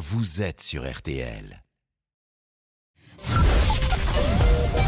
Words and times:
vous 0.00 0.40
êtes 0.40 0.62
sur 0.62 0.90
RTL. 0.90 1.62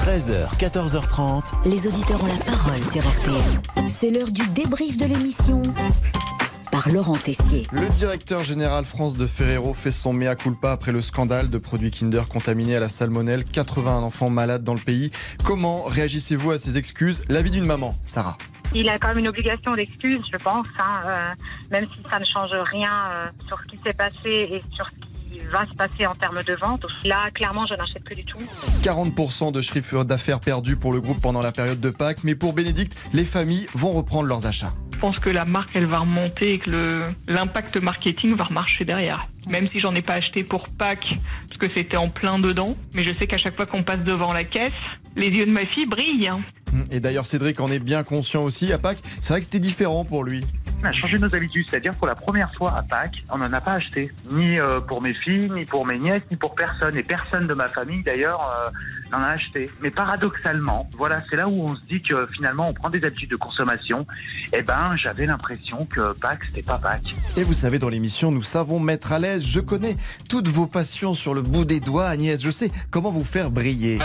13h, 0.07 0.57
14h30. 0.57 1.42
Les 1.67 1.87
auditeurs 1.87 2.25
ont 2.25 2.29
la 2.29 2.38
parole 2.38 2.83
sur 2.90 3.06
RTL. 3.06 3.88
C'est 3.88 4.11
l'heure 4.11 4.30
du 4.30 4.48
débrief 4.48 4.96
de 4.96 5.04
l'émission 5.04 5.62
par 6.71 6.88
Laurent 6.88 7.19
Tessier. 7.19 7.67
Le 7.72 7.90
directeur 7.90 8.43
général 8.43 8.87
France 8.87 9.19
de 9.19 9.27
Ferrero 9.27 9.75
fait 9.75 9.93
son 9.93 10.14
mea 10.14 10.35
culpa 10.35 10.72
après 10.72 10.93
le 10.93 11.03
scandale 11.03 11.51
de 11.51 11.58
produits 11.58 11.90
Kinder 11.90 12.22
contaminés 12.26 12.76
à 12.76 12.81
la 12.81 12.88
salmonelle. 12.88 13.44
80 13.44 13.99
enfants 13.99 14.31
malades 14.31 14.65
dans 14.65 14.72
le 14.72 14.81
pays. 14.81 15.10
Comment 15.44 15.85
réagissez-vous 15.85 16.52
à 16.52 16.59
ces 16.59 16.79
excuses? 16.79 17.20
L'avis 17.29 17.51
d'une 17.51 17.66
maman, 17.66 17.95
Sarah. 18.06 18.38
Il 18.75 18.89
a 18.89 18.98
quand 18.98 19.09
même 19.09 19.19
une 19.19 19.29
obligation 19.29 19.75
d'excuse, 19.75 20.23
je 20.30 20.37
pense, 20.39 20.66
hein, 20.79 21.01
euh, 21.05 21.34
même 21.71 21.87
si 21.95 22.02
ça 22.11 22.19
ne 22.19 22.25
change 22.25 22.51
rien 22.71 22.91
euh, 23.15 23.27
sur 23.47 23.59
ce 23.61 23.69
qui 23.69 23.79
s'est 23.84 23.93
passé 23.93 24.29
et 24.29 24.62
sur 24.75 24.89
ce 24.91 24.97
qui 24.97 25.39
va 25.51 25.65
se 25.65 25.75
passer 25.75 26.07
en 26.07 26.15
termes 26.15 26.43
de 26.43 26.55
vente. 26.55 26.87
Là, 27.05 27.30
clairement, 27.35 27.65
je 27.66 27.75
n'achète 27.75 28.03
plus 28.05 28.15
du 28.15 28.25
tout. 28.25 28.39
40% 28.83 29.53
de 29.53 29.61
chiffre 29.61 30.05
d'affaires 30.05 30.41
perdu 30.41 30.77
pour 30.77 30.93
le 30.93 31.01
groupe 31.01 31.21
pendant 31.21 31.43
la 31.43 31.53
période 31.53 31.80
de 31.80 31.91
Pâques. 31.91 32.25
Mais 32.25 32.35
pour 32.35 32.55
Bénédicte, 32.55 32.99
les 33.13 33.25
familles 33.25 33.66
vont 33.75 33.91
reprendre 33.91 34.25
leurs 34.25 34.47
achats. 34.47 34.73
Je 34.95 34.99
pense 34.99 35.19
que 35.19 35.30
la 35.30 35.45
marque, 35.45 35.75
elle 35.75 35.87
va 35.87 35.99
remonter 35.99 36.55
et 36.55 36.59
que 36.59 37.11
l'impact 37.27 37.77
marketing 37.77 38.37
va 38.37 38.45
remarcher 38.45 38.85
derrière. 38.85 39.27
Même 39.51 39.66
si 39.66 39.80
j'en 39.80 39.95
ai 39.95 40.02
pas 40.02 40.15
acheté 40.15 40.45
pour 40.45 40.65
Pâques, 40.79 41.13
parce 41.49 41.59
que 41.59 41.69
c'était 41.69 41.97
en 41.97 42.09
plein 42.09 42.39
dedans. 42.39 42.75
Mais 42.95 43.05
je 43.05 43.13
sais 43.13 43.27
qu'à 43.27 43.39
chaque 43.39 43.57
fois 43.57 43.66
qu'on 43.66 43.83
passe 43.83 44.01
devant 44.01 44.33
la 44.33 44.45
caisse, 44.45 44.73
les 45.16 45.29
yeux 45.29 45.45
de 45.45 45.52
ma 45.52 45.66
fille 45.66 45.87
brillent. 45.87 46.30
Et 46.91 47.01
d'ailleurs, 47.01 47.27
Cédric 47.27 47.61
en 47.61 47.69
est 47.69 47.79
bien 47.79 48.03
conscient 48.03 48.43
aussi. 48.43 48.73
À 48.73 48.79
Pâques, 48.79 49.03
c'est 49.21 49.33
vrai 49.33 49.41
que 49.41 49.45
c'était 49.45 49.59
différent 49.59 50.05
pour 50.05 50.25
lui. 50.25 50.45
On 50.83 50.87
a 50.87 50.91
changé 50.91 51.17
nos 51.19 51.33
habitudes, 51.33 51.67
c'est-à-dire 51.71 51.95
pour 51.95 52.09
la 52.09 52.17
première 52.17 52.53
fois 52.55 52.77
à 52.77 52.83
Pâques, 52.83 53.25
on 53.30 53.39
n'en 53.39 53.53
a 53.53 53.61
pas 53.61 53.75
acheté. 53.75 54.11
Ni 54.33 54.59
euh, 54.59 54.80
pour 54.80 55.01
mes 55.01 55.15
filles, 55.15 55.49
ni 55.53 55.65
pour 55.65 55.87
mes 55.87 55.99
nièces, 55.99 56.23
ni 56.30 56.37
pour 56.37 56.57
personne. 56.57 56.97
Et 56.97 57.05
personne 57.05 57.47
de 57.47 57.55
ma 57.55 57.69
famille, 57.69 58.03
d'ailleurs, 58.03 58.41
euh, 58.51 58.71
n'en 59.13 59.23
a 59.23 59.29
acheté. 59.29 59.71
Mais 59.80 59.91
paradoxalement, 59.93 60.91
voilà, 60.96 61.21
c'est 61.21 61.37
là 61.37 61.46
où 61.49 61.63
on 61.63 61.74
se 61.74 61.80
dit 61.88 62.02
que 62.02 62.27
finalement, 62.35 62.69
on 62.69 62.74
prend 62.74 62.91
des 62.91 63.05
habitudes 63.05 63.30
de 63.30 63.37
consommation. 63.37 64.06
Eh 64.52 64.62
ben, 64.62 64.91
j'avais 64.96 65.27
l'impression 65.27 65.86
que 65.86 66.18
Pâques, 66.20 66.44
c'était 66.46 66.62
pas 66.62 66.78
Pâques. 66.78 67.14
Et 67.36 67.44
vous 67.44 67.55
savez, 67.55 67.78
dans 67.78 67.89
l'émission, 67.89 68.33
nous 68.33 68.42
savons 68.42 68.80
mettre 68.80 69.12
à 69.12 69.20
l'aise. 69.20 69.44
Je 69.44 69.61
connais 69.61 69.96
toutes 70.28 70.48
vos 70.48 70.66
passions 70.66 71.14
sur 71.14 71.33
le 71.33 71.42
bout 71.42 71.64
des 71.64 71.78
doigts, 71.78 72.06
Agnès. 72.06 72.42
Je 72.42 72.50
sais 72.50 72.72
comment 72.91 73.12
vous 73.12 73.24
faire 73.24 73.50
briller. 73.50 74.00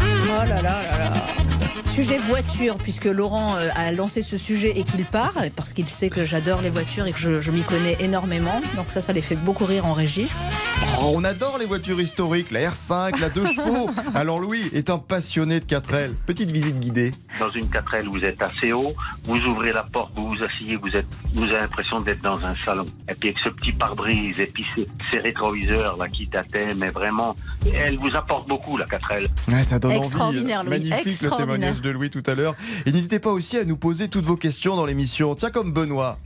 Oh 0.00 0.44
là 0.46 0.46
là 0.46 0.62
là 0.62 0.98
là. 0.98 1.12
Sujet 1.92 2.18
voiture, 2.18 2.76
puisque 2.76 3.06
Laurent 3.06 3.56
euh, 3.56 3.70
a 3.74 3.90
lancé 3.90 4.22
ce 4.22 4.36
sujet 4.36 4.78
et 4.78 4.84
qu'il 4.84 5.04
part, 5.04 5.34
parce 5.56 5.72
qu'il 5.72 5.88
sait 5.88 6.10
que 6.10 6.24
j'adore 6.24 6.60
les 6.60 6.70
voitures 6.70 7.06
et 7.06 7.12
que 7.12 7.18
je, 7.18 7.40
je 7.40 7.50
m'y 7.50 7.62
connais 7.62 7.96
énormément. 7.98 8.60
Donc 8.76 8.86
ça, 8.90 9.00
ça 9.00 9.12
les 9.12 9.22
fait 9.22 9.34
beaucoup 9.34 9.64
rire 9.64 9.84
en 9.84 9.94
régie. 9.94 10.28
Oh, 11.00 11.12
on 11.14 11.22
adore 11.22 11.58
les 11.58 11.64
voitures 11.66 12.00
historiques, 12.00 12.50
la 12.50 12.70
R5, 12.70 13.20
la 13.20 13.28
2 13.30 13.46
chevaux. 13.46 13.88
Alors 14.14 14.40
Louis 14.40 14.62
est 14.72 14.90
un 14.90 14.98
passionné 14.98 15.60
de 15.60 15.64
4L. 15.64 16.10
Petite 16.26 16.50
visite 16.50 16.80
guidée. 16.80 17.12
Dans 17.38 17.50
une 17.50 17.66
4L, 17.66 18.06
vous 18.08 18.24
êtes 18.24 18.42
assez 18.42 18.72
haut, 18.72 18.92
vous 19.24 19.38
ouvrez 19.46 19.72
la 19.72 19.84
porte, 19.84 20.12
vous 20.16 20.28
vous 20.28 20.42
asseyez, 20.42 20.74
vous, 20.76 20.96
êtes, 20.96 21.06
vous 21.34 21.44
avez 21.44 21.58
l'impression 21.60 22.00
d'être 22.00 22.20
dans 22.22 22.40
un 22.44 22.54
salon. 22.64 22.84
Et 23.08 23.14
puis 23.14 23.28
avec 23.28 23.38
ce 23.38 23.48
petit 23.48 23.72
pare-brise, 23.72 24.40
et 24.40 24.46
puis 24.46 24.66
ces, 24.74 24.86
ces 25.10 25.18
rétroviseurs 25.20 25.96
là 25.98 26.08
qui 26.08 26.26
tâtaient, 26.26 26.74
mais 26.74 26.90
vraiment, 26.90 27.36
elle 27.74 27.96
vous 27.98 28.14
apporte 28.16 28.48
beaucoup 28.48 28.76
la 28.76 28.86
4L. 28.86 29.28
Ouais, 29.52 29.62
ça 29.62 29.78
donne 29.78 29.92
Extraordinaire, 29.92 30.60
envie. 30.60 30.68
Louis, 30.70 30.78
Magnifique 30.90 31.04
le 31.04 31.10
extraordinaire. 31.10 31.54
témoignage 31.54 31.80
de 31.80 31.90
Louis 31.90 32.10
tout 32.10 32.22
à 32.26 32.34
l'heure. 32.34 32.56
Et 32.86 32.92
n'hésitez 32.92 33.20
pas 33.20 33.30
aussi 33.30 33.56
à 33.56 33.64
nous 33.64 33.76
poser 33.76 34.08
toutes 34.08 34.24
vos 34.24 34.36
questions 34.36 34.74
dans 34.74 34.84
l'émission. 34.86 35.34
Tiens 35.36 35.50
comme 35.50 35.72
Benoît. 35.72 36.18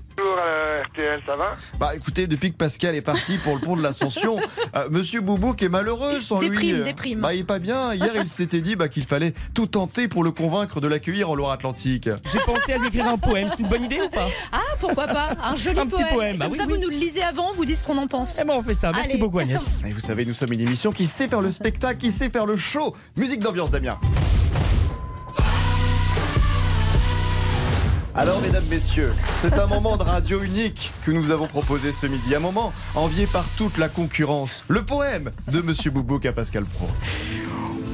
Bonjour 0.94 1.10
RTL, 1.14 1.22
ça 1.26 1.36
va? 1.36 1.56
Bah 1.78 1.94
écoutez, 1.94 2.26
depuis 2.26 2.52
que 2.52 2.56
Pascal 2.56 2.94
est 2.94 3.02
parti 3.02 3.38
pour 3.38 3.54
le 3.54 3.60
pont 3.60 3.76
de 3.76 3.82
l'Ascension, 3.82 4.36
euh, 4.76 4.88
Monsieur 4.90 5.20
Boubouk 5.20 5.62
est 5.62 5.68
malheureux 5.68 6.20
sans 6.20 6.40
lui. 6.40 6.50
Déprime, 6.50 6.82
déprime. 6.82 7.20
Bah 7.20 7.34
il 7.34 7.40
est 7.40 7.44
pas 7.44 7.58
bien. 7.58 7.94
Hier 7.94 8.10
il 8.16 8.28
s'était 8.28 8.60
dit 8.60 8.76
bah, 8.76 8.88
qu'il 8.88 9.04
fallait 9.04 9.32
tout 9.54 9.66
tenter 9.66 10.08
pour 10.08 10.24
le 10.24 10.30
convaincre 10.30 10.80
de 10.80 10.88
l'accueillir 10.88 11.30
en 11.30 11.34
Loire-Atlantique. 11.34 12.08
J'ai 12.32 12.38
pensé 12.40 12.74
à 12.74 12.78
lui 12.78 12.88
écrire 12.88 13.06
un 13.08 13.18
poème, 13.18 13.48
c'est 13.48 13.60
une 13.62 13.68
bonne 13.68 13.84
idée 13.84 14.00
ou 14.00 14.08
pas? 14.08 14.26
Ah, 14.52 14.58
pourquoi 14.80 15.06
pas 15.06 15.30
Un 15.42 15.56
joli 15.56 15.78
Un 15.80 15.86
petit 15.86 16.02
poème. 16.02 16.14
poème, 16.14 16.36
bah 16.36 16.44
Comme 16.46 16.52
oui, 16.52 16.58
ça, 16.58 16.64
oui. 16.66 16.74
vous 16.74 16.80
nous 16.80 16.90
le 16.90 16.96
lisez 16.96 17.22
avant, 17.22 17.52
vous 17.54 17.64
dites 17.64 17.78
ce 17.78 17.84
qu'on 17.84 17.98
en 17.98 18.06
pense. 18.06 18.38
Eh 18.40 18.44
ben 18.44 18.54
on 18.56 18.62
fait 18.62 18.74
ça, 18.74 18.92
merci 18.92 19.12
Allez. 19.12 19.18
beaucoup 19.20 19.38
Agnès. 19.38 19.60
Et 19.86 19.90
vous 19.92 20.00
savez, 20.00 20.24
nous 20.24 20.34
sommes 20.34 20.52
une 20.52 20.60
émission 20.60 20.92
qui 20.92 21.06
sait 21.06 21.28
faire 21.28 21.40
le 21.40 21.52
spectacle, 21.52 21.98
qui 21.98 22.10
sait 22.10 22.30
faire 22.30 22.46
le 22.46 22.56
show. 22.56 22.94
Musique 23.16 23.40
d'ambiance, 23.40 23.70
Damien. 23.70 23.98
Alors, 28.14 28.42
mesdames, 28.42 28.66
messieurs, 28.68 29.10
c'est 29.40 29.54
un 29.54 29.66
moment 29.66 29.96
de 29.96 30.02
radio 30.02 30.42
unique 30.42 30.90
que 31.06 31.10
nous 31.10 31.30
avons 31.30 31.46
proposé 31.46 31.92
ce 31.92 32.06
midi. 32.06 32.34
Un 32.34 32.40
moment 32.40 32.74
envié 32.94 33.26
par 33.26 33.48
toute 33.56 33.78
la 33.78 33.88
concurrence. 33.88 34.64
Le 34.68 34.82
poème 34.82 35.30
de 35.50 35.62
Monsieur 35.62 35.90
Boubouk 35.90 36.26
à 36.26 36.32
Pascal 36.32 36.64
Pro. 36.64 36.88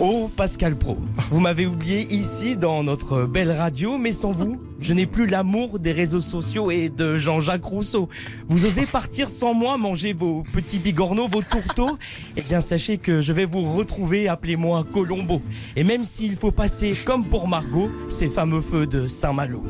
Oh 0.00 0.30
Pascal 0.36 0.76
Pro, 0.76 0.96
vous 1.30 1.40
m'avez 1.40 1.66
oublié 1.66 2.02
ici 2.12 2.56
dans 2.56 2.84
notre 2.84 3.24
belle 3.24 3.50
radio, 3.50 3.98
mais 3.98 4.12
sans 4.12 4.30
vous, 4.30 4.60
je 4.80 4.92
n'ai 4.92 5.06
plus 5.06 5.26
l'amour 5.26 5.80
des 5.80 5.90
réseaux 5.90 6.20
sociaux 6.20 6.70
et 6.70 6.88
de 6.88 7.16
Jean-Jacques 7.16 7.64
Rousseau. 7.64 8.08
Vous 8.48 8.64
osez 8.64 8.86
partir 8.86 9.28
sans 9.28 9.54
moi, 9.54 9.76
manger 9.76 10.12
vos 10.12 10.44
petits 10.52 10.78
bigorneaux, 10.78 11.26
vos 11.28 11.42
tourteaux? 11.42 11.98
Eh 12.36 12.42
bien 12.42 12.60
sachez 12.60 12.98
que 12.98 13.20
je 13.20 13.32
vais 13.32 13.44
vous 13.44 13.72
retrouver, 13.72 14.28
appelez-moi 14.28 14.84
Colombo. 14.92 15.42
Et 15.74 15.82
même 15.82 16.04
s'il 16.04 16.36
faut 16.36 16.52
passer, 16.52 16.92
comme 17.04 17.24
pour 17.24 17.48
Margot, 17.48 17.90
ces 18.08 18.28
fameux 18.28 18.60
feux 18.60 18.86
de 18.86 19.08
Saint-Malo. 19.08 19.62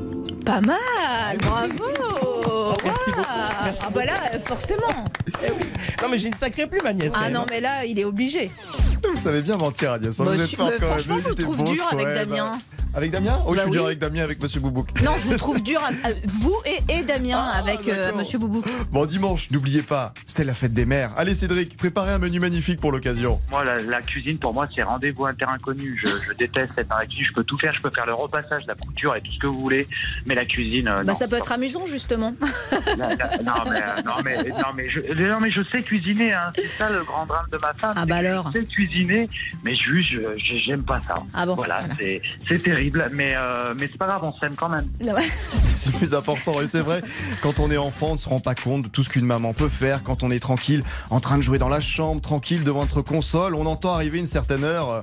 Pas 0.49 0.63
mal, 0.63 1.37
bravo. 1.43 2.73
Merci 2.83 3.11
beaucoup, 3.11 3.29
merci 3.65 3.83
Ah 3.85 3.91
bah 3.95 4.07
là, 4.07 4.15
forcément. 4.39 5.05
Non 6.03 6.09
mais 6.11 6.17
j'ai 6.17 6.29
une 6.29 6.37
sacrée 6.37 6.67
plume 6.67 6.87
Agnès. 6.87 7.13
Ah 7.15 7.25
même, 7.25 7.35
non, 7.35 7.41
hein. 7.41 7.47
mais 7.51 7.61
là, 7.61 7.85
il 7.85 7.99
est 7.99 8.05
obligé. 8.07 8.51
Vous 9.13 9.21
savez 9.21 9.43
bien 9.43 9.59
mentir, 9.59 9.93
Agnès. 9.93 10.17
Bah, 10.17 10.25
vous 10.25 10.41
êtes 10.41 10.51
mais 10.53 10.57
quand 10.57 10.71
même. 10.71 10.81
franchement, 10.81 11.19
je 11.19 11.29
vous 11.29 11.35
trouve 11.35 11.65
dur 11.65 11.87
avec 11.93 12.07
poème. 12.07 12.27
Damien. 12.27 12.53
Avec 12.95 13.11
Damien 13.11 13.39
Oh, 13.47 13.53
je 13.53 13.57
Bah 13.59 13.63
suis 13.63 13.71
dur 13.71 13.83
oui. 13.83 13.87
avec 13.89 13.99
Damien, 13.99 14.25
avec 14.25 14.41
Monsieur 14.43 14.61
Boubouk. 14.61 15.01
Non, 15.03 15.13
je 15.19 15.29
vous 15.29 15.37
trouve 15.37 15.63
dur, 15.63 15.81
à- 15.81 16.09
à- 16.09 16.13
vous 16.41 16.57
et, 16.65 16.93
et 16.99 17.03
Damien, 17.03 17.37
Ah, 17.39 17.59
avec 17.59 17.87
euh. 17.87 18.13
Monsieur 18.17 18.39
Boubou. 18.39 18.63
Bon, 18.91 19.05
dimanche, 19.07 19.51
n'oubliez 19.51 19.83
pas, 19.83 20.15
c'est 20.27 20.43
la 20.43 20.55
fête 20.55 20.73
des 20.75 20.85
mères. 20.85 21.11
Allez, 21.17 21.35
Cédric, 21.35 21.77
préparez 21.77 22.13
un 22.13 22.19
menu 22.19 22.41
magnifique 22.41 22.81
pour 22.81 22.91
l'occasion. 22.91 23.39
Moi, 23.51 23.63
la, 23.65 23.77
la 23.79 24.03
cuisine, 24.03 24.39
pour 24.39 24.53
moi, 24.55 24.67
c'est 24.75 24.83
rendez-vous 24.83 25.27
à 25.27 25.31
un 25.31 25.35
terrain 25.35 25.53
inconnu. 25.55 26.01
Je, 26.03 26.09
je 26.29 26.33
déteste 26.35 26.73
être 26.79 26.89
dans 26.89 26.97
la 26.97 27.05
cuisine. 27.07 27.27
Je 27.29 27.33
peux 27.35 27.45
tout 27.45 27.59
faire. 27.59 27.73
Je 27.77 27.83
peux 27.83 27.91
faire 27.95 28.07
le 28.07 28.15
repassage, 28.15 28.63
la 28.67 28.75
couture 28.75 29.15
et 29.15 29.21
tout 29.21 29.33
ce 29.33 29.39
que 29.39 29.47
vous 29.47 29.59
voulez. 29.61 29.87
Mais 30.27 30.35
la 30.35 30.45
cuisine, 30.47 30.89
euh, 30.89 30.97
Bah, 31.03 31.13
non. 31.13 31.15
ça 31.15 31.29
peut 31.29 31.37
être 31.37 31.53
amusant, 31.53 31.87
justement. 31.87 32.35
La- 32.97 33.15
la- 33.15 33.39
non, 33.43 33.53
mais, 33.71 33.83
euh, 33.83 34.03
non, 34.05 34.13
mais, 34.25 34.37
non, 34.45 34.73
mais 34.75 34.91
je, 34.91 35.01
non, 35.29 35.39
mais 35.41 35.51
je 35.53 35.63
sais 35.71 35.83
cuisiner. 35.83 36.33
Hein. 36.33 36.49
C'est 36.55 36.67
ça 36.67 36.91
le 36.91 37.05
grand 37.05 37.27
drame 37.27 37.47
de 37.53 37.59
ma 37.63 37.73
femme. 37.75 37.93
Ah 37.97 38.07
bah 38.07 38.17
alors. 38.17 38.51
Je 38.55 38.61
sais 38.61 38.65
cuisiner, 38.67 39.29
mais 39.63 39.77
juste, 39.77 40.11
je- 40.11 40.37
je- 40.39 40.59
j'aime 40.67 40.83
pas 40.83 41.01
ça. 41.07 41.15
Ah 41.35 41.47
bon, 41.47 41.55
Voilà, 41.55 41.79
voilà. 41.79 41.95
c'est 41.99 42.23
c'est 42.49 42.63
terrible. 42.79 43.09
Mais, 43.13 43.35
euh, 43.37 43.75
mais 43.79 43.89
c'est 43.91 43.99
pas 43.99 44.07
grave, 44.07 44.21
on 44.23 44.31
s'aime 44.31 44.55
quand 44.57 44.69
même. 44.69 44.89
C'est 45.75 45.93
le 45.93 45.99
plus 45.99 46.15
important. 46.15 46.61
Et 46.61 46.67
c'est 46.67 46.81
vrai, 46.81 47.03
quand 47.41 47.61
on 47.61 47.71
est 47.71 47.77
enfant, 47.77 48.09
on 48.11 48.13
ne 48.15 48.19
se 48.19 48.29
rend 48.29 48.41
pas 48.41 48.55
compte 48.55 48.83
de 48.83 48.89
tout 48.89 49.05
ce 49.05 49.09
qu'une 49.09 49.25
maman 49.25 49.53
peut 49.53 49.69
faire 49.69 50.03
quand 50.03 50.23
on 50.23 50.31
est 50.31 50.41
tranquille, 50.41 50.83
en 51.11 51.21
train 51.21 51.37
de 51.37 51.43
jouer 51.43 51.59
dans 51.59 51.69
la 51.69 51.81
chambre, 51.81 52.21
tranquille 52.21 52.65
devant 52.65 52.81
notre 52.81 53.01
console. 53.03 53.55
On 53.55 53.67
entend 53.67 53.95
arriver 53.95 54.19
une 54.19 54.27
certaine 54.27 54.65
heure. 54.65 55.03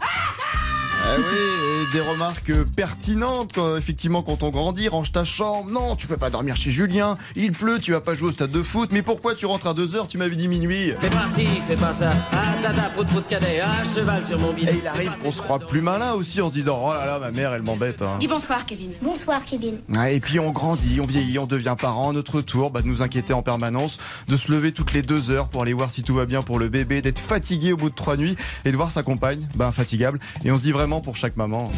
Euh, 1.05 1.17
eh 1.17 1.21
oui, 1.21 1.87
et 1.89 1.93
des 1.93 2.01
remarques 2.01 2.51
pertinentes, 2.75 3.53
quoi. 3.53 3.77
effectivement, 3.77 4.21
quand 4.23 4.43
on 4.43 4.49
grandit, 4.49 4.87
range 4.87 5.11
ta 5.11 5.23
chambre. 5.23 5.69
Non, 5.71 5.95
tu 5.95 6.07
peux 6.07 6.17
pas 6.17 6.29
dormir 6.29 6.55
chez 6.55 6.71
Julien. 6.71 7.17
Il 7.35 7.51
pleut, 7.51 7.79
tu 7.79 7.91
vas 7.91 8.01
pas 8.01 8.15
jouer 8.15 8.29
au 8.29 8.31
stade 8.31 8.51
de 8.51 8.61
foot. 8.63 8.89
Mais 8.91 9.01
pourquoi 9.01 9.35
tu 9.35 9.45
rentres 9.45 9.67
à 9.67 9.73
2h 9.73 10.07
Tu 10.07 10.17
m'avais 10.17 10.35
dit 10.35 10.47
minuit. 10.47 10.93
Fais 10.99 11.09
pas 11.09 11.27
ci, 11.27 11.45
fais 11.67 11.75
pas 11.75 11.93
ça. 11.93 12.11
Ah, 12.31 12.37
tata, 12.61 12.83
prout, 12.83 13.07
prout, 13.07 13.27
cadet. 13.27 13.59
Ah, 13.63 13.83
cheval 13.83 14.25
sur 14.25 14.39
mon 14.39 14.53
bide. 14.53 14.69
Et 14.69 14.79
il 14.81 14.87
arrive 14.87 15.17
qu'on 15.21 15.31
se 15.31 15.41
croit 15.41 15.59
plus 15.59 15.81
malin 15.81 16.13
aussi 16.13 16.41
en 16.41 16.49
se 16.49 16.53
disant 16.53 16.79
Oh 16.83 16.93
là 16.93 17.05
là, 17.05 17.19
ma 17.19 17.31
mère, 17.31 17.53
elle 17.53 17.61
m'embête. 17.63 18.01
hein. 18.01 18.17
Dis 18.19 18.27
bonsoir, 18.27 18.65
Kevin. 18.65 18.91
Bonsoir, 19.01 19.45
Kevin. 19.45 19.77
Ouais, 19.89 20.15
et 20.15 20.19
puis 20.19 20.39
on 20.39 20.51
grandit, 20.51 20.99
on 21.01 21.05
vieillit, 21.07 21.39
on 21.39 21.45
devient 21.45 21.75
parent. 21.79 22.09
À 22.09 22.13
notre 22.13 22.41
tour 22.41 22.71
bah, 22.71 22.81
de 22.81 22.87
nous 22.87 23.01
inquiéter 23.01 23.33
en 23.33 23.41
permanence, 23.41 23.97
de 24.27 24.35
se 24.35 24.51
lever 24.51 24.71
toutes 24.71 24.93
les 24.93 25.01
deux 25.01 25.29
heures 25.31 25.47
pour 25.47 25.61
aller 25.61 25.73
voir 25.73 25.91
si 25.91 26.03
tout 26.03 26.13
va 26.15 26.25
bien 26.25 26.41
pour 26.41 26.59
le 26.59 26.69
bébé, 26.69 27.01
d'être 27.01 27.19
fatigué 27.19 27.73
au 27.73 27.77
bout 27.77 27.89
de 27.89 27.95
trois 27.95 28.17
nuits 28.17 28.35
et 28.65 28.71
de 28.71 28.77
voir 28.77 28.91
sa 28.91 29.03
compagne, 29.03 29.47
bah, 29.55 29.67
infatigable. 29.67 30.19
Et 30.43 30.51
on 30.51 30.57
se 30.57 30.61
dit 30.61 30.71
vraiment 30.71 30.94
pour 31.01 31.15
chaque 31.15 31.35
maman. 31.35 31.71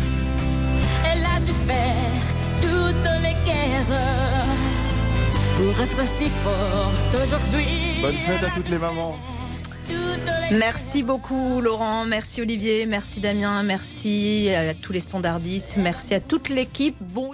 Elle 1.05 1.25
a 1.25 1.39
dû 1.39 1.51
faire 1.51 2.23
toutes 2.61 3.11
les 3.21 3.35
guerres 3.45 4.45
pour 5.57 5.83
être 5.83 6.07
si 6.07 6.25
forte 6.25 7.23
aujourd'hui. 7.23 8.01
Bonne 8.01 8.15
fête 8.15 8.43
à 8.43 8.49
toutes 8.49 8.69
les 8.69 8.77
mamans. 8.77 9.15
Merci 10.51 11.03
beaucoup 11.03 11.59
Laurent, 11.59 12.05
merci 12.05 12.41
Olivier, 12.41 12.85
merci 12.85 13.19
Damien, 13.19 13.63
merci 13.63 14.49
à 14.49 14.73
tous 14.73 14.93
les 14.93 15.01
standardistes, 15.01 15.75
merci 15.77 16.13
à 16.13 16.21
toute 16.21 16.47
l'équipe. 16.47 16.95
Bon 17.01 17.31